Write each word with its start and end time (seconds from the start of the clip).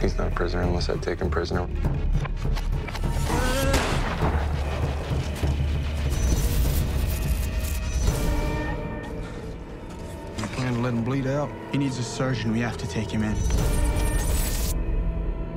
He's 0.00 0.16
not 0.16 0.28
a 0.28 0.30
prisoner 0.30 0.62
unless 0.62 0.88
I 0.88 0.96
take 0.96 1.18
him 1.18 1.28
prisoner. 1.28 1.68
You 10.38 10.46
plan 10.54 10.74
to 10.74 10.80
let 10.80 10.94
him 10.94 11.02
bleed 11.02 11.26
out? 11.26 11.50
He 11.72 11.78
needs 11.78 11.98
a 11.98 12.04
surgeon. 12.04 12.52
We 12.52 12.60
have 12.60 12.76
to 12.76 12.86
take 12.86 13.10
him 13.10 13.24
in. 13.24 13.34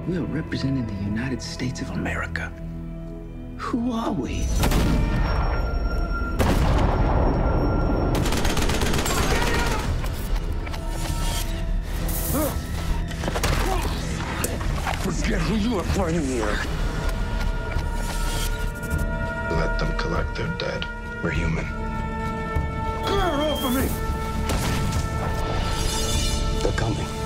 We 0.07 0.17
are 0.17 0.23
representing 0.23 0.87
the 0.87 1.03
United 1.03 1.41
States 1.41 1.81
of 1.81 1.91
America. 1.91 2.51
Who 3.57 3.91
are 3.91 4.11
we? 4.11 4.47
Forget 15.83 16.13
who 16.13 16.21
you 16.21 16.21
here. 16.21 16.59
Let 19.57 19.79
them 19.79 19.97
collect 19.97 20.35
their 20.35 20.47
dead. 20.57 20.85
We're 21.23 21.31
human. 21.31 21.65
Get 21.65 23.11
off 23.11 23.63
of 23.65 23.73
me! 23.73 23.87
They're 26.61 26.71
coming. 26.73 27.20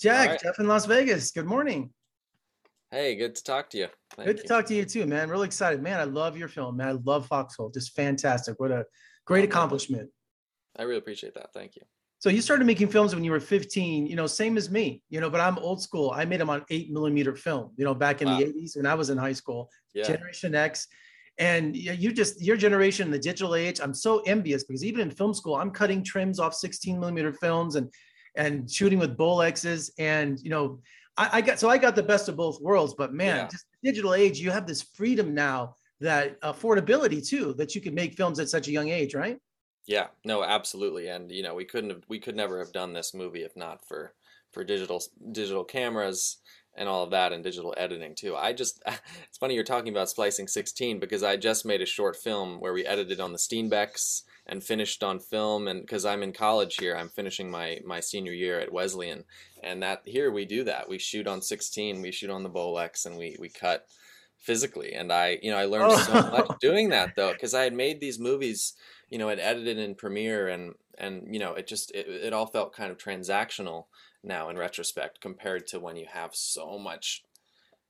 Jack, 0.00 0.28
right. 0.30 0.40
Jeff 0.42 0.58
in 0.58 0.66
Las 0.66 0.86
Vegas. 0.86 1.30
Good 1.30 1.44
morning. 1.46 1.90
Hey, 2.90 3.14
good 3.16 3.34
to 3.36 3.44
talk 3.44 3.70
to 3.70 3.78
you. 3.78 3.86
Thank 4.16 4.26
Good 4.26 4.36
you. 4.38 4.42
to 4.42 4.48
talk 4.48 4.66
to 4.66 4.74
you 4.74 4.84
too, 4.84 5.06
man. 5.06 5.28
Really 5.28 5.46
excited, 5.46 5.80
man. 5.82 6.00
I 6.00 6.04
love 6.04 6.36
your 6.36 6.48
film, 6.48 6.78
man. 6.78 6.88
I 6.88 6.92
love 6.92 7.26
Foxhole. 7.26 7.70
Just 7.70 7.94
fantastic. 7.94 8.58
What 8.58 8.72
a 8.72 8.84
great 9.26 9.44
accomplishment. 9.44 10.10
I 10.76 10.82
really 10.84 10.98
appreciate 10.98 11.34
that. 11.34 11.52
Thank 11.52 11.76
you. 11.76 11.82
So 12.18 12.30
you 12.30 12.40
started 12.40 12.66
making 12.66 12.88
films 12.88 13.14
when 13.14 13.22
you 13.24 13.30
were 13.30 13.40
15, 13.40 14.06
you 14.06 14.16
know, 14.16 14.26
same 14.26 14.56
as 14.56 14.70
me, 14.70 15.02
you 15.08 15.20
know, 15.20 15.30
but 15.30 15.40
I'm 15.40 15.58
old 15.58 15.80
school. 15.82 16.10
I 16.10 16.24
made 16.24 16.40
them 16.40 16.50
on 16.50 16.64
eight 16.70 16.90
millimeter 16.90 17.36
film, 17.36 17.72
you 17.76 17.84
know, 17.84 17.94
back 17.94 18.22
in 18.22 18.28
Wow. 18.28 18.38
the 18.38 18.44
80s 18.46 18.76
when 18.76 18.86
I 18.86 18.94
was 18.94 19.08
in 19.10 19.18
high 19.18 19.32
school, 19.32 19.70
Yeah. 19.94 20.04
Generation 20.06 20.54
X. 20.54 20.86
And 21.38 21.74
you 21.74 22.12
just, 22.12 22.42
your 22.42 22.56
generation, 22.58 23.10
the 23.10 23.18
digital 23.18 23.54
age, 23.54 23.80
I'm 23.80 23.94
so 23.94 24.18
envious 24.20 24.64
because 24.64 24.84
even 24.84 25.00
in 25.00 25.10
film 25.10 25.32
school, 25.32 25.54
I'm 25.56 25.70
cutting 25.70 26.04
trims 26.04 26.38
off 26.38 26.54
16 26.54 26.98
millimeter 26.98 27.32
films 27.32 27.76
and 27.76 27.90
and 28.36 28.70
shooting 28.70 28.98
with 28.98 29.16
Bolexes. 29.16 29.90
And, 29.98 30.38
you 30.40 30.50
know, 30.50 30.80
I, 31.16 31.38
I 31.38 31.40
got, 31.40 31.58
so 31.58 31.68
I 31.68 31.78
got 31.78 31.96
the 31.96 32.02
best 32.02 32.28
of 32.28 32.36
both 32.36 32.60
worlds, 32.60 32.94
but 32.96 33.12
man, 33.12 33.44
Yeah. 33.44 33.48
just 33.50 33.66
digital 33.82 34.14
age, 34.14 34.38
you 34.38 34.50
have 34.50 34.66
this 34.66 34.82
freedom 34.82 35.34
now 35.34 35.76
that 36.00 36.40
affordability 36.40 37.26
too, 37.26 37.54
that 37.54 37.74
you 37.74 37.80
can 37.80 37.94
make 37.94 38.14
films 38.14 38.38
at 38.40 38.48
such 38.48 38.68
a 38.68 38.72
young 38.72 38.88
age, 38.88 39.14
right? 39.14 39.38
Yeah, 39.86 40.08
no, 40.24 40.42
absolutely. 40.42 41.08
And 41.08 41.30
you 41.32 41.42
know, 41.42 41.54
we 41.54 41.64
couldn't 41.64 41.90
have 41.90 42.04
we 42.08 42.18
could 42.20 42.36
never 42.36 42.58
have 42.58 42.72
done 42.72 42.92
this 42.92 43.14
movie 43.14 43.42
if 43.42 43.56
not 43.56 43.86
for 43.86 44.14
for 44.52 44.64
digital 44.64 45.02
digital 45.32 45.64
cameras 45.64 46.38
and 46.74 46.88
all 46.88 47.02
of 47.02 47.10
that 47.10 47.32
and 47.32 47.42
digital 47.42 47.74
editing 47.76 48.14
too. 48.14 48.36
I 48.36 48.52
just 48.52 48.82
it's 48.86 49.38
funny 49.38 49.54
you're 49.54 49.64
talking 49.64 49.92
about 49.92 50.08
splicing 50.08 50.48
16 50.48 51.00
because 51.00 51.22
I 51.22 51.36
just 51.36 51.64
made 51.64 51.80
a 51.82 51.86
short 51.86 52.16
film 52.16 52.60
where 52.60 52.72
we 52.72 52.86
edited 52.86 53.20
on 53.20 53.32
the 53.32 53.38
Steenbecks 53.38 54.22
and 54.50 54.62
finished 54.62 55.02
on 55.02 55.18
film 55.20 55.68
and 55.68 55.80
because 55.80 56.04
I'm 56.04 56.22
in 56.22 56.32
college 56.34 56.76
here, 56.76 56.94
I'm 56.96 57.08
finishing 57.08 57.50
my 57.50 57.80
my 57.86 58.00
senior 58.00 58.32
year 58.32 58.60
at 58.60 58.72
Wesleyan 58.72 59.24
and 59.62 59.82
that 59.82 60.02
here 60.04 60.30
we 60.30 60.44
do 60.44 60.64
that. 60.64 60.88
We 60.90 60.98
shoot 60.98 61.26
on 61.26 61.40
16, 61.42 62.02
we 62.02 62.12
shoot 62.12 62.30
on 62.30 62.42
the 62.42 62.50
Bolex 62.50 63.06
and 63.06 63.16
we 63.16 63.36
we 63.40 63.48
cut 63.48 63.86
physically 64.38 64.94
and 64.94 65.12
I 65.12 65.38
you 65.42 65.50
know 65.50 65.58
I 65.58 65.66
learned 65.66 65.92
so 65.92 66.12
Oh. 66.12 66.30
much 66.30 66.50
doing 66.60 66.90
that 66.90 67.14
though 67.16 67.32
because 67.32 67.54
I 67.54 67.62
had 67.64 67.74
made 67.74 68.00
these 68.00 68.18
movies 68.18 68.74
you 69.10 69.18
know, 69.18 69.28
it 69.28 69.40
edited 69.40 69.78
in 69.78 69.94
Premiere 69.96 70.48
and 70.48 70.74
and 70.98 71.34
you 71.34 71.40
know, 71.40 71.54
it 71.54 71.66
just 71.66 71.90
it, 71.92 72.06
it 72.08 72.32
all 72.32 72.46
felt 72.46 72.74
kind 72.74 72.90
of 72.92 72.98
transactional 72.98 73.86
now 74.22 74.48
in 74.50 74.56
retrospect 74.56 75.20
compared 75.20 75.66
to 75.66 75.80
when 75.80 75.96
you 75.96 76.06
have 76.12 76.34
so 76.34 76.78
much 76.78 77.24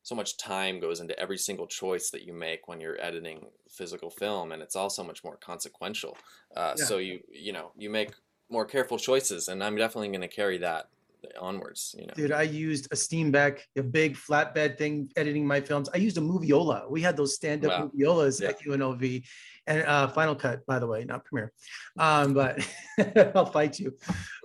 so 0.02 0.14
much 0.14 0.36
time 0.38 0.80
goes 0.80 1.00
into 1.00 1.18
every 1.18 1.38
single 1.38 1.66
choice 1.66 2.10
that 2.10 2.22
you 2.22 2.32
make 2.32 2.68
when 2.68 2.80
you're 2.80 3.00
editing 3.00 3.46
physical 3.70 4.10
film 4.10 4.52
and 4.52 4.62
it's 4.62 4.74
all 4.76 4.90
so 4.90 5.04
much 5.04 5.22
more 5.24 5.36
consequential. 5.36 6.16
Uh, 6.56 6.74
Yeah. 6.78 6.84
so 6.84 6.98
you 6.98 7.20
you 7.30 7.52
know, 7.52 7.72
you 7.76 7.90
make 7.90 8.10
more 8.48 8.64
careful 8.64 8.98
choices 8.98 9.48
and 9.48 9.62
I'm 9.62 9.76
definitely 9.76 10.08
going 10.08 10.22
to 10.22 10.28
carry 10.28 10.58
that 10.58 10.88
onwards, 11.38 11.94
you 11.98 12.06
know. 12.06 12.14
Dude, 12.14 12.32
I 12.32 12.42
used 12.42 12.86
a 12.92 12.96
Steenbeck, 12.96 13.60
a 13.76 13.82
big 13.82 14.16
flatbed 14.16 14.78
thing 14.78 15.10
editing 15.16 15.46
my 15.46 15.60
films. 15.60 15.88
I 15.92 15.98
used 15.98 16.16
a 16.16 16.20
Moviola. 16.20 16.90
We 16.90 17.02
had 17.02 17.14
those 17.16 17.34
stand-up 17.34 17.70
Wow. 17.70 17.90
Moviolas 17.94 18.40
Yeah. 18.40 18.48
at 18.48 18.60
UNLV 18.62 19.22
and 19.66 19.82
uh, 19.82 20.08
Final 20.08 20.34
Cut, 20.34 20.64
by 20.66 20.78
the 20.78 20.86
way, 20.86 21.04
not 21.04 21.24
Premiere. 21.26 21.52
Um, 21.98 22.32
but 22.32 22.66
I'll 23.34 23.44
fight 23.46 23.78
you. 23.78 23.96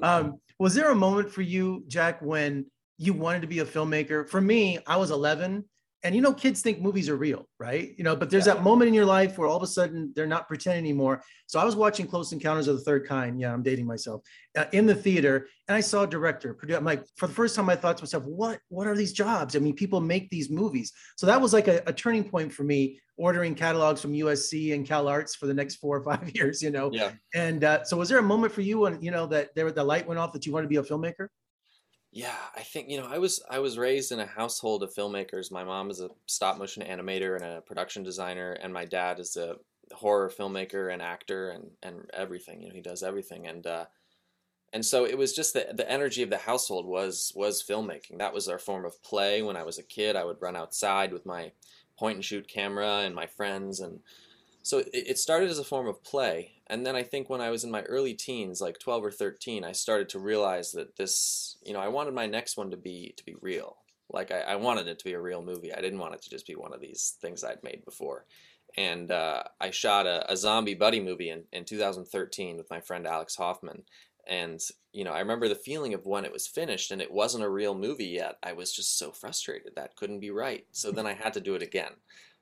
Um, 0.03 0.39
was 0.59 0.73
there 0.75 0.91
a 0.91 0.95
moment 0.95 1.31
for 1.31 1.41
you, 1.41 1.83
Jack, 1.87 2.21
when 2.21 2.65
you 2.97 3.13
wanted 3.13 3.41
to 3.41 3.47
be 3.47 3.59
a 3.59 3.65
filmmaker? 3.65 4.27
For 4.27 4.41
me, 4.41 4.79
I 4.87 4.97
was 4.97 5.11
11. 5.11 5.65
And 6.03 6.13
you 6.13 6.21
know, 6.21 6.33
kids 6.33 6.61
think 6.61 6.79
movies 6.81 7.09
are 7.09 7.15
real, 7.15 7.47
right? 7.59 7.95
You 7.97 8.03
know, 8.03 8.15
but 8.15 8.29
there's 8.29 8.45
Yeah. 8.45 8.53
that 8.53 8.63
moment 8.63 8.89
in 8.89 8.93
your 8.93 9.07
life 9.07 9.39
where 9.39 9.47
all 9.47 9.57
of 9.57 9.63
a 9.63 9.67
sudden 9.67 10.11
they're 10.15 10.27
not 10.27 10.47
pretending 10.47 10.83
anymore. 10.85 11.23
So 11.47 11.59
I 11.59 11.65
was 11.65 11.75
watching 11.75 12.05
Close 12.05 12.31
Encounters 12.31 12.67
of 12.67 12.77
the 12.77 12.83
Third 12.83 13.07
Kind. 13.07 13.39
Yeah, 13.41 13.51
I'm 13.51 13.63
dating 13.63 13.87
myself 13.87 14.21
uh, 14.55 14.65
in 14.71 14.85
the 14.85 14.93
theater, 14.93 15.47
and 15.67 15.75
I 15.75 15.79
saw 15.79 16.03
a 16.03 16.07
director. 16.07 16.55
I'm 16.69 16.85
like, 16.85 17.03
for 17.17 17.25
the 17.25 17.33
first 17.33 17.55
time, 17.55 17.69
I 17.71 17.75
thought 17.75 17.97
to 17.97 18.03
myself, 18.03 18.23
what 18.25 18.59
What 18.69 18.85
are 18.85 18.95
these 18.95 19.13
jobs? 19.13 19.55
I 19.55 19.59
mean, 19.59 19.73
people 19.73 19.99
make 19.99 20.29
these 20.29 20.47
movies. 20.51 20.93
So 21.17 21.25
that 21.25 21.41
was 21.41 21.53
like 21.53 21.67
a, 21.67 21.81
a 21.87 21.93
turning 21.93 22.23
point 22.29 22.53
for 22.53 22.63
me, 22.63 22.99
ordering 23.17 23.55
catalogs 23.55 23.99
from 23.99 24.13
USC 24.13 24.75
and 24.75 24.85
Cal 24.85 25.07
Arts 25.07 25.33
for 25.33 25.47
the 25.47 25.55
next 25.55 25.77
four 25.77 25.97
or 25.97 26.03
five 26.03 26.29
years. 26.35 26.61
You 26.61 26.69
know, 26.69 26.91
Yeah. 26.93 27.13
and 27.33 27.63
uh, 27.63 27.83
so 27.83 27.97
was 27.97 28.09
there 28.09 28.19
a 28.19 28.23
moment 28.23 28.53
for 28.53 28.61
you 28.61 28.77
when 28.81 29.01
you 29.01 29.09
know 29.09 29.25
that 29.27 29.55
there 29.55 29.71
the 29.71 29.83
light 29.83 30.05
went 30.07 30.19
off 30.19 30.33
that 30.33 30.45
you 30.45 30.53
wanted 30.53 30.65
to 30.65 30.69
be 30.69 30.75
a 30.75 30.83
filmmaker? 30.83 31.29
Yeah, 32.15 32.37
I 32.55 32.61
think 32.61 32.89
you 32.89 32.97
know 32.97 33.07
I 33.11 33.17
was 33.17 33.43
I 33.49 33.59
was 33.59 33.77
raised 33.77 34.13
in 34.13 34.21
a 34.21 34.25
household 34.25 34.83
of 34.83 34.93
filmmakers. 34.93 35.51
My 35.51 35.65
mom 35.65 35.91
is 35.91 35.99
a 35.99 36.09
stop 36.27 36.57
motion 36.57 36.81
animator 36.81 37.35
and 37.35 37.43
a 37.43 37.61
production 37.61 38.03
designer, 38.03 38.53
and 38.53 38.73
my 38.73 38.85
dad 38.85 39.19
is 39.19 39.35
a 39.35 39.57
horror 39.91 40.29
filmmaker 40.29 40.93
and 40.93 41.01
actor 41.01 41.49
and 41.49 41.69
and 41.83 42.09
everything. 42.13 42.61
You 42.61 42.69
know, 42.69 42.73
he 42.73 42.79
does 42.79 43.03
everything, 43.03 43.47
and 43.47 43.67
uh, 43.67 43.85
and 44.71 44.85
so 44.85 45.05
it 45.05 45.17
was 45.17 45.33
just 45.35 45.53
the 45.53 45.67
the 45.73 45.91
energy 45.91 46.23
of 46.23 46.29
the 46.29 46.37
household 46.37 46.85
was 46.85 47.33
was 47.35 47.61
filmmaking. 47.61 48.19
That 48.19 48.33
was 48.33 48.47
our 48.47 48.59
form 48.59 48.85
of 48.85 49.03
play. 49.03 49.41
When 49.41 49.57
I 49.57 49.63
was 49.63 49.77
a 49.77 49.83
kid, 49.83 50.15
I 50.15 50.23
would 50.23 50.41
run 50.41 50.55
outside 50.55 51.11
with 51.11 51.25
my 51.25 51.51
point 51.99 52.15
and 52.15 52.25
shoot 52.25 52.47
camera 52.47 52.99
and 52.99 53.13
my 53.13 53.27
friends, 53.27 53.81
and 53.81 53.99
so 54.65 54.81
it, 54.93 55.19
started 55.19 55.51
as 55.51 55.59
a 55.59 55.63
form 55.63 55.87
of 55.87 56.03
play. 56.03 56.53
And 56.65 56.83
then 56.83 56.95
I 56.95 57.03
think 57.03 57.29
when 57.29 57.39
I 57.39 57.51
was 57.51 57.63
in 57.63 57.69
my 57.69 57.83
early 57.83 58.15
teens, 58.15 58.61
like 58.61 58.79
12 58.79 59.05
or 59.05 59.11
13, 59.11 59.63
I 59.63 59.73
started 59.73 60.09
to 60.09 60.19
realize 60.19 60.71
that 60.71 60.95
this, 60.95 61.59
you 61.63 61.71
know, 61.71 61.79
I 61.79 61.87
wanted 61.87 62.15
my 62.15 62.25
next 62.25 62.57
one 62.57 62.71
to 62.71 62.77
be 62.77 63.13
to 63.15 63.23
be 63.23 63.35
real. 63.41 63.77
Like 64.09 64.31
I, 64.31 64.39
I 64.39 64.55
wanted 64.55 64.87
it 64.87 64.97
to 64.97 65.05
be 65.05 65.13
a 65.13 65.21
real 65.21 65.43
movie. 65.43 65.71
I 65.71 65.81
didn't 65.81 65.99
want 65.99 66.15
it 66.15 66.23
to 66.23 66.31
just 66.31 66.47
be 66.47 66.55
one 66.55 66.73
of 66.73 66.81
these 66.81 67.15
things 67.21 67.43
I'd 67.43 67.61
made 67.61 67.85
before. 67.85 68.25
And 68.75 69.11
uh, 69.11 69.43
I 69.61 69.69
shot 69.69 70.07
a, 70.07 70.31
a 70.31 70.35
zombie 70.35 70.73
buddy 70.73 70.99
movie 70.99 71.29
in, 71.29 71.43
in 71.53 71.63
2013 71.63 72.57
with 72.57 72.71
my 72.71 72.81
friend 72.81 73.05
Alex 73.05 73.35
Hoffman. 73.35 73.83
And, 74.27 74.59
you 74.91 75.03
know, 75.03 75.11
I 75.11 75.19
remember 75.19 75.47
the 75.47 75.53
feeling 75.53 75.93
of 75.93 76.07
when 76.07 76.25
it 76.25 76.33
was 76.33 76.47
finished 76.47 76.89
and 76.89 77.03
it 77.03 77.11
wasn't 77.11 77.43
a 77.43 77.49
real 77.49 77.75
movie 77.75 78.07
yet. 78.07 78.39
I 78.41 78.53
was 78.53 78.73
just 78.73 78.97
so 78.97 79.11
frustrated. 79.11 79.73
That 79.75 79.95
couldn't 79.95 80.21
be 80.21 80.31
right. 80.31 80.65
So 80.71 80.89
then 80.89 81.05
I 81.05 81.13
had 81.13 81.33
to 81.33 81.39
do 81.39 81.53
it 81.53 81.61
again. 81.61 81.91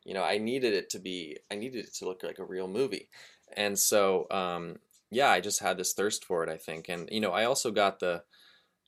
You 0.06 0.14
know, 0.14 0.24
I 0.24 0.38
needed 0.38 0.74
it 0.74 0.90
to 0.92 1.00
be, 1.00 1.38
I 1.52 1.56
needed 1.56 1.86
it 1.86 1.94
to 1.96 2.06
look 2.06 2.24
like 2.24 2.40
a 2.40 2.46
real 2.46 2.68
movie. 2.68 3.10
And 3.56 3.78
so, 3.78 4.28
um, 4.32 4.78
yeah, 5.12 5.30
I 5.30 5.40
just 5.40 5.60
had 5.60 5.78
this 5.78 5.94
thirst 5.94 6.26
for 6.26 6.44
it, 6.44 6.50
I 6.50 6.58
think. 6.58 6.90
And, 6.90 7.10
you 7.12 7.22
know, 7.22 7.32
I 7.32 7.46
also 7.46 7.72
got 7.72 8.00
the, 8.00 8.24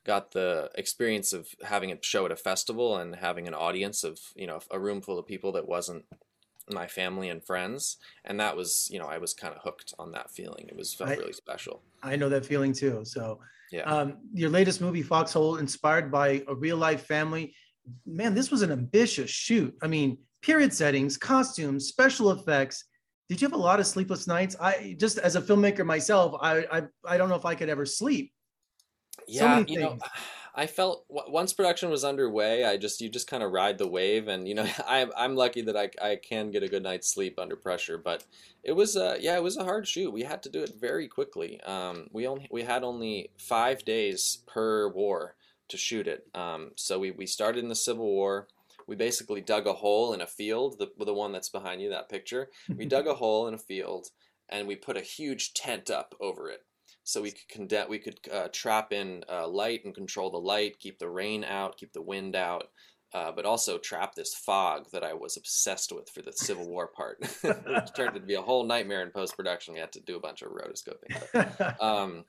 got 0.06 0.32
the 0.32 0.70
experience 0.76 1.34
of 1.34 1.48
having 1.64 1.92
a 1.92 1.98
show 2.02 2.26
at 2.26 2.32
a 2.32 2.36
festival 2.36 2.98
and 2.98 3.16
having 3.16 3.48
an 3.48 3.54
audience 3.54 4.04
of, 4.04 4.20
you 4.36 4.48
know, 4.48 4.60
a 4.72 4.80
room 4.80 5.02
full 5.02 5.20
of 5.20 5.28
people 5.28 5.52
that 5.54 5.68
wasn't 5.68 6.06
my 6.70 6.88
family 6.88 7.30
and 7.30 7.44
friends. 7.46 7.98
And 8.24 8.40
that 8.40 8.58
was, 8.58 8.90
you 8.92 9.00
know, 9.00 9.08
I 9.08 9.20
was 9.20 9.34
kind 9.34 9.54
of 9.56 9.62
hooked 9.62 9.94
on 10.00 10.12
that 10.14 10.32
feeling. 10.32 10.66
It 10.68 10.76
was 10.76 10.94
felt 10.94 11.12
I- 11.12 11.16
really 11.16 11.34
special. 11.34 11.82
I 12.04 12.16
know 12.16 12.30
that 12.30 12.46
feeling 12.46 12.74
too. 12.74 13.04
So, 13.06 13.40
Yeah. 13.72 13.84
um, 13.84 14.18
your 14.34 14.50
latest 14.50 14.82
movie, 14.82 15.02
Foxhole, 15.02 15.58
inspired 15.58 16.12
by 16.12 16.44
a 16.48 16.56
real 16.56 16.78
life 16.78 17.06
family. 17.06 17.56
Man, 18.06 18.34
this 18.34 18.52
was 18.52 18.62
an 18.62 18.72
ambitious 18.72 19.30
shoot. 19.30 19.76
I 19.82 19.88
mean, 19.88 20.18
period 20.42 20.74
settings, 20.74 21.18
costumes, 21.18 21.88
special 21.88 22.32
effects. 22.32 22.86
Did 23.30 23.42
you 23.42 23.48
have 23.48 23.54
a 23.54 23.62
lot 23.62 23.80
of 23.80 23.88
sleepless 23.88 24.28
nights? 24.28 24.56
I 24.60 24.96
just, 25.00 25.18
as 25.18 25.36
a 25.36 25.42
filmmaker 25.42 25.86
myself, 25.86 26.36
I, 26.42 26.66
I, 26.72 26.84
I 27.06 27.18
don't 27.18 27.30
know 27.30 27.36
if 27.36 27.46
I 27.46 27.56
could 27.56 27.70
ever 27.70 27.86
sleep. 27.86 28.32
yeah, 29.28 29.60
many 29.60 29.74
you 29.74 29.80
know. 29.80 29.98
I 30.58 30.68
felt 30.68 31.06
w- 31.10 31.34
once 31.34 31.52
production 31.52 31.90
was 31.90 32.06
underway, 32.06 32.64
I 32.64 32.78
just 32.78 33.02
you 33.02 33.10
just 33.10 33.28
kind 33.30 33.44
of 33.44 33.52
ride 33.52 33.78
the 33.78 33.88
wave, 33.88 34.30
and 34.30 34.48
you 34.48 34.56
know, 34.56 34.64
I 34.88 35.06
I'm 35.18 35.36
lucky 35.36 35.62
that 35.64 35.76
I 35.76 35.90
I 36.02 36.16
can 36.16 36.50
get 36.50 36.64
a 36.64 36.70
good 36.70 36.84
night's 36.84 37.14
sleep 37.14 37.38
under 37.40 37.58
pressure, 37.58 37.98
but 37.98 38.24
it 38.64 38.72
was 38.72 38.96
uh 38.96 39.18
yeah 39.20 39.36
it 39.36 39.44
was 39.44 39.58
a 39.58 39.66
hard 39.66 39.88
shoot. 39.88 40.12
We 40.14 40.24
had 40.24 40.42
to 40.44 40.50
do 40.50 40.64
it 40.64 40.74
very 40.80 41.08
quickly. 41.08 41.60
Um, 41.62 42.08
we 42.14 42.26
only 42.28 42.48
we 42.52 42.64
had 42.64 42.84
only 42.84 43.32
five 43.38 43.84
days 43.84 44.44
per 44.48 44.88
war 44.88 45.36
to 45.70 45.78
shoot 45.78 46.08
it. 46.08 46.28
Um, 46.34 46.72
so 46.76 47.00
we 47.00 47.12
we 47.12 47.26
started 47.26 47.64
in 47.64 47.70
the 47.70 47.76
Civil 47.76 48.06
War. 48.06 48.48
We 48.88 48.96
basically 48.96 49.42
dug 49.42 49.66
a 49.66 49.74
hole 49.74 50.14
in 50.14 50.22
a 50.22 50.28
field, 50.28 50.78
the 50.78 50.92
the 51.04 51.14
one 51.14 51.32
that's 51.32 51.50
behind 51.50 51.82
you, 51.82 51.90
that 51.90 52.10
picture. 52.10 52.50
We 52.76 52.86
dug 52.96 53.08
a 53.08 53.16
hole 53.16 53.48
in 53.48 53.54
a 53.54 53.60
field, 53.60 54.08
and 54.50 54.68
we 54.68 54.76
put 54.76 54.98
a 54.98 55.02
huge 55.02 55.54
tent 55.54 55.90
up 55.90 56.16
over 56.20 56.50
it 56.50 56.62
so 57.06 57.22
we 57.22 57.32
could 57.32 57.48
condense, 57.48 57.88
we 57.88 58.00
could 58.00 58.20
uh, 58.34 58.48
trap 58.52 58.92
in 58.92 59.24
uh, 59.32 59.48
light 59.48 59.86
and 59.86 59.94
control 59.94 60.32
the 60.32 60.40
light, 60.40 60.80
keep 60.80 60.98
the 60.98 61.08
rain 61.08 61.44
out, 61.44 61.78
keep 61.78 61.94
the 61.94 62.02
wind 62.02 62.36
out, 62.36 62.70
uh, 63.14 63.32
but 63.32 63.46
also 63.46 63.78
trap 63.78 64.16
this 64.16 64.34
fog 64.34 64.88
that 64.92 65.04
I 65.04 65.14
was 65.14 65.38
obsessed 65.38 65.92
with 65.92 66.10
for 66.10 66.24
the 66.24 66.34
Civil 66.34 66.68
War 66.68 66.88
part. 66.88 67.20
it 67.44 67.92
turned 67.96 68.16
to 68.16 68.20
be 68.20 68.34
a 68.34 68.42
whole 68.42 68.66
nightmare 68.66 69.04
in 69.04 69.12
post 69.12 69.38
production. 69.38 69.76
We 69.76 69.80
had 69.80 69.92
to 69.94 70.02
do 70.02 70.16
a 70.16 70.20
bunch 70.20 70.42
of 70.42 70.50
rotoscoping. 70.50 71.16
But, 71.58 71.82
um, 71.82 72.26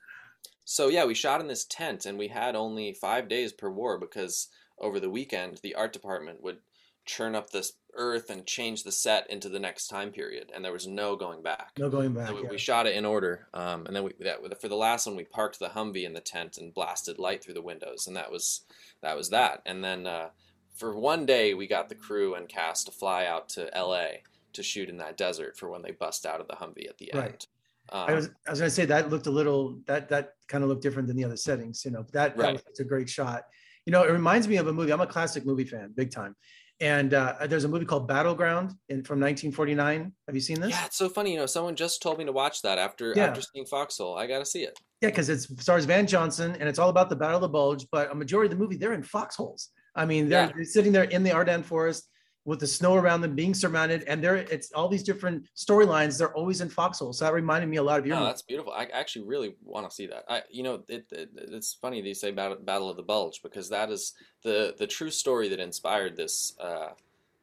so 0.65 0.87
yeah, 0.89 1.05
we 1.05 1.13
shot 1.13 1.41
in 1.41 1.47
this 1.47 1.65
tent, 1.65 2.05
and 2.05 2.17
we 2.17 2.27
had 2.27 2.55
only 2.55 2.93
five 2.93 3.27
days 3.27 3.53
per 3.53 3.69
war 3.69 3.97
because 3.97 4.47
over 4.79 4.99
the 4.99 5.09
weekend 5.09 5.59
the 5.63 5.75
art 5.75 5.93
department 5.93 6.43
would 6.43 6.57
churn 7.05 7.35
up 7.35 7.49
this 7.49 7.73
earth 7.93 8.29
and 8.29 8.45
change 8.45 8.83
the 8.83 8.91
set 8.91 9.27
into 9.29 9.49
the 9.49 9.59
next 9.59 9.87
time 9.87 10.11
period, 10.11 10.51
and 10.53 10.63
there 10.63 10.73
was 10.73 10.85
no 10.85 11.15
going 11.15 11.41
back. 11.41 11.71
no 11.79 11.89
going 11.89 12.13
back. 12.13 12.27
So 12.27 12.35
we, 12.35 12.43
yeah. 12.43 12.49
we 12.49 12.57
shot 12.57 12.85
it 12.85 12.95
in 12.95 13.05
order, 13.05 13.47
um, 13.53 13.85
and 13.87 13.95
then 13.95 14.03
we 14.03 14.11
that, 14.19 14.61
for 14.61 14.67
the 14.67 14.75
last 14.75 15.07
one 15.07 15.15
we 15.15 15.23
parked 15.23 15.59
the 15.59 15.69
Humvee 15.69 16.05
in 16.05 16.13
the 16.13 16.19
tent 16.21 16.57
and 16.57 16.73
blasted 16.73 17.17
light 17.17 17.43
through 17.43 17.55
the 17.55 17.61
windows, 17.61 18.07
and 18.07 18.15
that 18.15 18.31
was 18.31 18.61
that 19.01 19.15
was 19.15 19.29
that. 19.29 19.61
And 19.65 19.83
then 19.83 20.05
uh, 20.05 20.29
for 20.75 20.95
one 20.95 21.25
day 21.25 21.53
we 21.53 21.65
got 21.65 21.89
the 21.89 21.95
crew 21.95 22.35
and 22.35 22.47
cast 22.47 22.85
to 22.85 22.91
fly 22.91 23.25
out 23.25 23.49
to 23.49 23.73
L.A. 23.75 24.23
to 24.53 24.61
shoot 24.61 24.89
in 24.89 24.97
that 24.97 25.17
desert 25.17 25.57
for 25.57 25.69
when 25.69 25.81
they 25.81 25.91
bust 25.91 26.25
out 26.25 26.41
of 26.41 26.47
the 26.47 26.55
Humvee 26.55 26.89
at 26.89 26.97
the 26.97 27.11
Right. 27.13 27.25
end. 27.31 27.47
Um, 27.91 28.05
I 28.09 28.13
was 28.13 28.29
I 28.47 28.51
was 28.51 28.59
gonna 28.59 28.69
say 28.69 28.85
that 28.85 29.09
looked 29.09 29.27
a 29.27 29.31
little 29.31 29.79
that 29.87 30.09
that 30.09 30.33
kind 30.47 30.63
of 30.63 30.69
looked 30.69 30.81
different 30.81 31.07
than 31.07 31.17
the 31.17 31.23
other 31.23 31.37
settings. 31.37 31.83
You 31.85 31.91
know, 31.91 32.05
that, 32.13 32.35
that 32.37 32.43
Right. 32.43 32.53
was 32.69 32.79
a 32.79 32.83
great 32.83 33.09
shot. 33.09 33.43
You 33.85 33.91
know, 33.91 34.03
it 34.03 34.11
reminds 34.11 34.47
me 34.47 34.57
of 34.57 34.67
a 34.67 34.73
movie. 34.73 34.91
I'm 34.91 35.01
a 35.01 35.07
classic 35.07 35.45
movie 35.45 35.63
fan, 35.65 35.93
big 35.95 36.11
time. 36.11 36.35
And 36.79 37.13
uh, 37.15 37.47
there's 37.47 37.63
a 37.63 37.67
movie 37.67 37.85
called 37.85 38.07
Battleground 38.07 38.71
in, 38.89 39.03
from 39.03 39.19
1949. 39.19 40.11
Have 40.27 40.35
you 40.35 40.41
seen 40.41 40.59
this? 40.61 40.69
yeah, 40.71 40.85
it's 40.85 40.97
so 40.97 41.09
funny. 41.09 41.31
You 41.31 41.37
know, 41.39 41.45
someone 41.47 41.75
just 41.75 42.03
told 42.03 42.19
me 42.19 42.25
to 42.25 42.31
watch 42.31 42.61
that 42.61 42.77
after 42.77 43.13
Yeah. 43.15 43.25
after 43.27 43.41
seeing 43.41 43.65
Foxhole. 43.65 44.15
I 44.15 44.27
got 44.27 44.39
to 44.39 44.45
see 44.45 44.63
it. 44.63 44.77
Yeah, 45.01 45.09
because 45.09 45.29
it 45.29 45.39
stars 45.59 45.85
Van 45.85 46.05
Johnson 46.05 46.55
and 46.59 46.69
it's 46.69 46.77
all 46.77 46.89
about 46.89 47.09
the 47.09 47.15
Battle 47.15 47.37
of 47.37 47.41
the 47.41 47.49
Bulge. 47.49 47.87
But 47.91 48.11
a 48.11 48.15
majority 48.15 48.51
of 48.53 48.59
the 48.59 48.63
movie, 48.63 48.77
they're 48.77 48.93
in 48.93 49.01
foxholes. 49.03 49.69
I 49.95 50.05
mean, 50.05 50.29
they're, 50.29 50.45
Yeah. 50.47 50.51
they're 50.53 50.63
sitting 50.65 50.91
there 50.91 51.05
in 51.05 51.23
the 51.23 51.31
Ardennes 51.31 51.65
forest 51.65 52.09
with 52.47 52.61
the 52.61 52.67
snow 52.67 52.95
around 52.95 53.19
them, 53.19 53.35
being 53.35 53.53
surrounded, 53.53 54.03
and 54.07 54.23
they're 54.23 54.37
it's 54.37 54.71
all 54.71 54.87
these 54.87 55.03
different 55.03 55.45
storylines. 55.53 56.17
They're 56.17 56.33
always 56.33 56.61
in 56.61 56.69
foxholes. 56.69 57.19
So 57.19 57.25
that 57.25 57.33
reminded 57.33 57.69
me 57.69 57.75
a 57.75 57.83
lot 57.83 57.99
of 57.99 58.07
your. 58.07 58.15
No, 58.15 58.21
movie. 58.21 58.29
that's 58.29 58.41
beautiful. 58.41 58.71
I 58.71 58.85
actually 58.85 59.25
really 59.25 59.55
want 59.65 59.87
to 59.87 59.93
see 59.93 60.07
that. 60.07 60.23
I, 60.29 60.43
you 60.49 60.63
know, 60.63 60.81
it, 60.87 61.05
it 61.11 61.29
it's 61.35 61.73
funny 61.73 62.01
you 62.01 62.13
say 62.13 62.31
Battle, 62.31 62.57
Battle 62.63 62.89
of 62.89 62.95
the 62.95 63.03
Bulge 63.03 63.41
because 63.43 63.67
that 63.69 63.91
is 63.91 64.13
the 64.43 64.73
the 64.77 64.87
true 64.87 65.11
story 65.11 65.49
that 65.49 65.59
inspired 65.59 66.15
this 66.15 66.57
uh, 66.57 66.91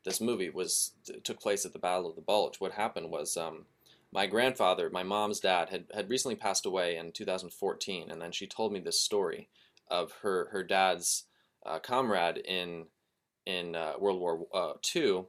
this 0.06 0.23
movie 0.23 0.49
was 0.49 0.93
took 1.23 1.39
place 1.39 1.67
at 1.67 1.75
the 1.75 1.79
Battle 1.79 2.09
of 2.09 2.17
the 2.17 2.23
Bulge. 2.23 2.57
What 2.59 2.73
happened 2.73 3.11
was 3.11 3.37
um, 3.37 3.67
my 4.11 4.27
grandfather, 4.27 4.89
my 4.89 5.03
mom's 5.03 5.39
dad, 5.39 5.69
had 5.69 5.85
had 5.95 6.09
recently 6.09 6.37
passed 6.37 6.65
away 6.65 6.97
in 6.97 7.12
2014, 7.12 8.11
and 8.11 8.23
then 8.23 8.33
she 8.33 8.47
told 8.47 8.73
me 8.73 8.81
this 8.81 9.03
story 9.03 9.50
of 9.91 10.12
her 10.23 10.49
her 10.50 10.65
dad's 10.65 11.25
uh, 11.67 11.79
comrade 11.79 12.39
in 12.39 12.87
in 13.46 13.75
uh, 13.75 13.94
World 13.99 14.20
War 14.20 14.46
uh, 14.52 14.73
II, 14.94 15.25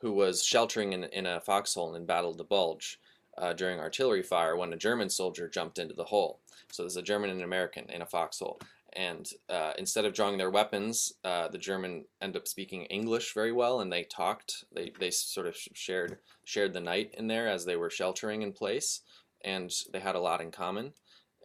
who 0.00 0.12
was 0.12 0.44
sheltering 0.44 0.92
in 0.92 1.04
in 1.04 1.26
a 1.26 1.40
foxhole 1.40 1.94
in 1.94 2.06
Battle 2.06 2.30
of 2.30 2.38
the 2.38 2.44
Bulge 2.44 2.98
uh, 3.38 3.52
during 3.52 3.80
artillery 3.80 4.22
fire 4.22 4.56
when 4.56 4.72
a 4.72 4.76
German 4.76 5.10
soldier 5.10 5.48
jumped 5.48 5.78
into 5.78 5.94
the 5.94 6.04
hole. 6.04 6.40
So 6.70 6.82
there's 6.82 6.96
a 6.96 7.02
German 7.02 7.30
and 7.30 7.40
an 7.40 7.44
American 7.44 7.90
in 7.90 8.02
a 8.02 8.06
foxhole. 8.06 8.60
And 8.94 9.28
uh, 9.48 9.72
instead 9.78 10.04
of 10.04 10.14
drawing 10.14 10.36
their 10.36 10.50
weapons, 10.50 11.12
uh, 11.24 11.48
the 11.48 11.58
German 11.58 12.04
ended 12.20 12.42
up 12.42 12.48
speaking 12.48 12.84
English 12.86 13.34
very 13.34 13.52
well, 13.52 13.80
and 13.80 13.92
they 13.92 14.02
talked. 14.02 14.64
They, 14.72 14.92
they 14.98 15.10
sort 15.10 15.46
of 15.46 15.56
shared 15.56 16.18
shared 16.44 16.72
the 16.72 16.80
night 16.80 17.14
in 17.16 17.28
there 17.28 17.48
as 17.48 17.64
they 17.64 17.76
were 17.76 17.90
sheltering 17.90 18.42
in 18.42 18.52
place, 18.52 19.02
and 19.44 19.72
they 19.92 20.00
had 20.00 20.16
a 20.16 20.20
lot 20.20 20.40
in 20.40 20.50
common. 20.50 20.92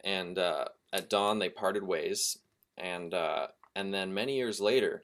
And 0.03 0.39
uh, 0.39 0.65
at 0.91 1.09
dawn, 1.09 1.38
they 1.38 1.50
parted 1.50 1.83
ways, 1.83 2.39
and 2.79 3.13
uh, 3.13 3.47
and 3.75 3.94
then 3.94 4.13
many 4.13 4.35
years 4.35 4.59
later, 4.59 5.03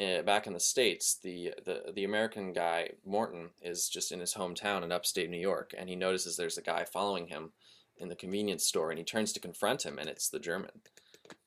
uh, 0.00 0.22
back 0.22 0.46
in 0.46 0.52
the 0.52 0.60
states, 0.60 1.18
the, 1.22 1.54
the 1.64 1.92
the 1.94 2.04
American 2.04 2.52
guy 2.52 2.90
Morton 3.04 3.50
is 3.60 3.88
just 3.88 4.12
in 4.12 4.20
his 4.20 4.34
hometown 4.34 4.84
in 4.84 4.92
upstate 4.92 5.30
New 5.30 5.40
York, 5.40 5.74
and 5.76 5.88
he 5.88 5.96
notices 5.96 6.36
there's 6.36 6.58
a 6.58 6.62
guy 6.62 6.84
following 6.84 7.26
him 7.26 7.52
in 7.96 8.08
the 8.08 8.16
convenience 8.16 8.64
store, 8.64 8.90
and 8.90 8.98
he 8.98 9.04
turns 9.04 9.32
to 9.32 9.40
confront 9.40 9.84
him, 9.84 9.98
and 9.98 10.08
it's 10.08 10.28
the 10.28 10.38
German, 10.38 10.70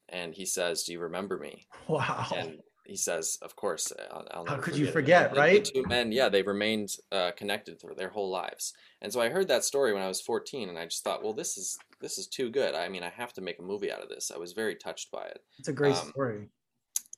and 0.10 0.36
he 0.36 0.46
says, 0.46 0.84
"Do 0.84 0.92
you 0.92 1.00
remember 1.00 1.38
me?" 1.38 1.68
wow. 1.88 2.28
And 2.36 2.60
he 2.86 2.98
says, 2.98 3.38
"Of 3.42 3.56
course, 3.56 3.94
I'll, 4.12 4.28
I'll 4.32 4.46
How 4.46 4.58
could 4.58 4.76
you 4.76 4.88
it." 4.88 4.92
forget, 4.92 5.34
And 5.56 5.66
the 5.66 5.72
two 5.72 5.84
men, 5.88 6.12
yeah, 6.12 6.28
they 6.28 6.42
remained 6.42 6.98
uh, 7.10 7.32
connected 7.38 7.80
through 7.80 7.96
their 7.96 8.10
whole 8.10 8.30
lives, 8.30 8.74
and 9.02 9.14
so 9.14 9.22
I 9.22 9.30
heard 9.30 9.48
that 9.48 9.64
story 9.64 9.94
when 9.94 10.04
I 10.04 10.10
was 10.10 10.20
14, 10.20 10.68
and 10.68 10.78
I 10.78 10.86
just 10.86 11.06
thought, 11.06 11.24
well, 11.24 11.34
this 11.34 11.58
is 11.58 11.78
this 12.02 12.18
is 12.18 12.28
too 12.28 12.50
good. 12.50 12.76
I 12.76 12.90
mean, 12.90 13.04
I 13.04 13.10
have 13.10 13.32
to 13.34 13.42
make 13.42 13.60
a 13.60 13.64
movie 13.64 13.94
out 13.94 14.04
of 14.04 14.10
this. 14.10 14.30
I 14.30 14.38
was 14.38 14.52
very 14.52 14.76
touched 14.76 15.10
by 15.10 15.24
it. 15.24 15.42
It's 15.58 15.70
a 15.70 15.74
great 15.74 15.96
um, 15.96 16.10
story. 16.10 16.50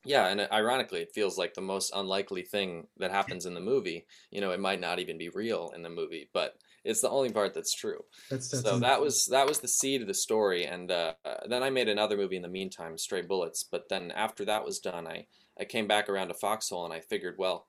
Yeah, 0.05 0.27
and 0.27 0.41
ironically, 0.51 1.01
it 1.01 1.13
feels 1.13 1.38
like 1.38 1.53
the 1.53 1.61
most 1.61 1.91
unlikely 1.95 2.44
thing 2.44 2.88
that 2.97 3.11
happens 3.11 3.45
in 3.45 3.53
the 3.53 3.61
movie. 3.61 4.05
You 4.31 4.41
know, 4.41 4.51
it 4.51 4.59
might 4.59 4.81
not 4.81 5.00
even 5.00 5.17
be 5.17 5.29
real 5.29 5.71
in 5.75 5.81
the 5.81 5.89
movie, 5.89 6.29
but 6.33 6.55
it's 6.83 7.01
the 7.01 7.09
only 7.09 7.31
part 7.31 7.53
that's 7.53 7.73
true. 7.73 8.03
That's, 8.29 8.50
that's 8.50 8.63
so 8.63 8.79
that 8.79 9.00
was 9.00 9.25
that 9.27 9.47
was 9.47 9.59
the 9.59 9.67
seed 9.67 10.01
of 10.01 10.07
the 10.07 10.13
story, 10.13 10.65
and 10.65 10.91
uh, 10.91 11.13
uh, 11.23 11.47
then 11.47 11.63
I 11.63 11.69
made 11.69 11.88
another 11.88 12.17
movie 12.17 12.35
in 12.35 12.41
the 12.41 12.50
meantime, 12.50 12.97
Stray 12.97 13.21
Bullets. 13.21 13.63
But 13.63 13.88
then 13.89 14.12
after 14.12 14.43
that 14.45 14.65
was 14.65 14.79
done, 14.79 15.07
I 15.07 15.27
I 15.60 15.65
came 15.65 15.88
back 15.88 16.10
around 16.10 16.27
to 16.29 16.33
Foxhole, 16.33 16.86
and 16.86 16.93
I 16.93 17.00
figured, 17.00 17.36
well, 17.38 17.67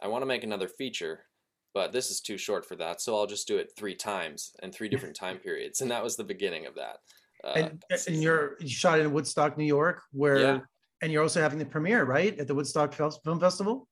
I 0.00 0.08
want 0.08 0.22
to 0.22 0.26
make 0.26 0.44
another 0.44 0.68
feature, 0.68 1.26
but 1.74 1.92
this 1.92 2.10
is 2.10 2.20
too 2.20 2.38
short 2.38 2.64
for 2.64 2.76
that, 2.76 3.00
so 3.00 3.16
I'll 3.16 3.26
just 3.26 3.48
do 3.48 3.58
it 3.58 3.72
three 3.76 3.94
times 3.94 4.52
in 4.62 4.72
three 4.72 4.88
different 4.88 5.16
time 5.16 5.38
periods, 5.42 5.80
and 5.80 5.90
that 5.90 6.02
was 6.02 6.16
the 6.16 6.24
beginning 6.24 6.66
of 6.66 6.74
that. 6.76 6.98
Uh, 7.44 7.52
and, 7.54 7.82
and 8.08 8.22
you're 8.22 8.56
you 8.60 8.68
shot 8.68 9.00
in 9.00 9.12
Woodstock, 9.12 9.58
New 9.58 9.64
York, 9.64 10.02
where 10.12 10.38
Yeah. 10.38 10.60
And 11.00 11.12
you're 11.12 11.22
also 11.22 11.40
having 11.40 11.58
the 11.58 11.66
premiere, 11.66 12.04
right, 12.04 12.38
at 12.38 12.46
the 12.48 12.54
Woodstock 12.54 12.92
Film 12.92 13.40
Festival. 13.40 13.88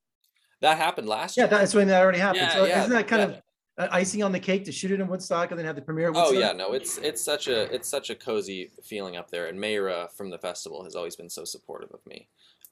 that 0.60 0.76
happened 0.78 1.08
last 1.08 1.36
Yeah, 1.36 1.44
year. 1.44 1.52
Yeah, 1.52 1.58
that's 1.58 1.74
when 1.74 1.88
that 1.88 2.02
already 2.02 2.18
happened. 2.18 2.42
Yeah, 2.42 2.54
so 2.54 2.64
yeah, 2.64 2.78
isn't 2.80 2.90
that 2.90 3.06
kind 3.06 3.30
yeah. 3.78 3.84
of 3.84 3.88
icing 3.92 4.22
on 4.22 4.32
the 4.32 4.40
cake 4.40 4.64
to 4.64 4.72
shoot 4.72 4.90
it 4.90 5.00
in 5.00 5.06
Woodstock 5.06 5.50
and 5.50 5.58
then 5.58 5.66
have 5.66 5.76
the 5.76 5.82
premiere? 5.82 6.10
Oh 6.14 6.32
yeah, 6.32 6.52
no, 6.52 6.72
it's 6.72 6.98
it's 6.98 7.22
such 7.22 7.46
a 7.48 7.72
it's 7.74 7.88
such 7.88 8.10
a 8.10 8.14
cozy 8.14 8.70
feeling 8.82 9.16
up 9.16 9.30
there, 9.30 9.46
and 9.48 9.58
Meira 9.58 10.10
from 10.12 10.30
the 10.30 10.38
festival 10.38 10.82
has 10.84 10.96
always 10.96 11.14
been 11.14 11.30
so 11.30 11.44
supportive 11.44 11.90
of 11.92 12.00
me. 12.06 12.28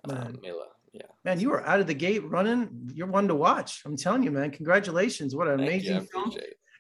Um. 0.09 0.39
Mayla, 0.45 0.67
yeah, 0.93 1.03
man, 1.25 1.39
you 1.41 1.51
were 1.51 1.65
out 1.67 1.79
of 1.81 1.87
the 1.87 1.95
gate 1.95 2.25
running. 2.29 2.91
You're 2.93 3.07
one 3.07 3.29
to 3.29 3.35
watch. 3.35 3.83
I'm 3.85 3.97
telling 3.97 4.23
you, 4.23 4.31
man. 4.31 4.51
Congratulations! 4.51 5.37
What 5.37 5.47
an 5.49 5.59
thank 5.59 5.71
amazing 5.71 5.95
you, 5.97 6.09
film. 6.13 6.33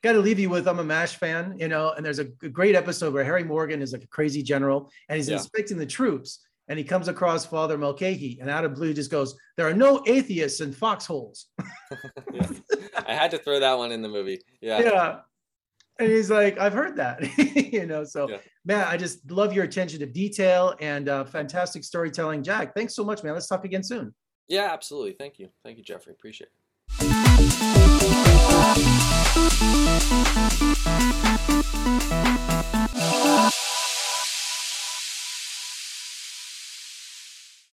Got 0.02 0.12
to 0.12 0.20
leave 0.20 0.38
you 0.38 0.50
with 0.50 0.68
I'm 0.68 0.78
a 0.80 0.84
Mash 0.84 1.16
fan, 1.16 1.56
you 1.58 1.68
know. 1.68 1.92
And 1.92 2.04
there's 2.04 2.18
a 2.18 2.24
great 2.24 2.74
episode 2.74 3.14
where 3.14 3.24
Harry 3.24 3.44
Morgan 3.44 3.80
is 3.80 3.92
like 3.94 4.04
a 4.04 4.06
crazy 4.08 4.42
general, 4.42 4.90
and 5.08 5.16
he's 5.16 5.28
Yeah. 5.30 5.36
inspecting 5.36 5.78
the 5.78 5.86
troops, 5.86 6.46
and 6.68 6.78
he 6.78 6.84
comes 6.84 7.08
across 7.08 7.44
Father 7.44 7.76
Mulcahy, 7.78 8.38
and 8.40 8.48
out 8.50 8.64
of 8.64 8.74
blue 8.74 8.92
just 8.94 9.10
goes, 9.10 9.36
"There 9.56 9.68
are 9.68 9.74
no 9.74 10.02
atheists 10.06 10.60
in 10.60 10.72
foxholes." 10.72 11.46
Yeah. 12.32 12.48
I 13.06 13.14
had 13.14 13.30
to 13.30 13.38
throw 13.38 13.60
that 13.60 13.78
one 13.78 13.92
in 13.92 14.02
the 14.02 14.08
movie. 14.08 14.40
Yeah, 14.60 14.80
yeah. 14.80 15.16
And 16.00 16.10
he's 16.10 16.28
like, 16.30 16.58
I've 16.58 16.72
heard 16.72 16.96
that, 16.96 17.20
you 17.72 17.86
know. 17.86 18.02
So, 18.02 18.28
Yeah. 18.28 18.38
man, 18.64 18.84
I 18.88 18.96
just 18.96 19.30
love 19.30 19.52
your 19.52 19.62
attention 19.64 20.00
to 20.00 20.06
detail 20.06 20.74
and 20.80 21.08
uh, 21.08 21.24
fantastic 21.24 21.84
storytelling, 21.84 22.42
Jack. 22.42 22.74
Thanks 22.74 22.96
so 22.96 23.04
much, 23.04 23.22
man. 23.22 23.34
Let's 23.34 23.46
talk 23.46 23.64
again 23.64 23.84
soon. 23.84 24.12
yeah, 24.48 24.72
absolutely. 24.72 25.12
Thank 25.12 25.38
you, 25.38 25.50
thank 25.62 25.78
you, 25.78 25.84
Jeffrey. 25.84 26.12
Appreciate 26.14 26.48
it. 27.00 27.04